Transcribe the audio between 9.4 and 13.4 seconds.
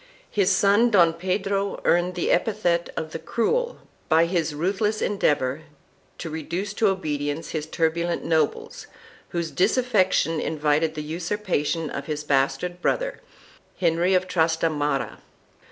disaffection invited the usurpation of his bastard brother,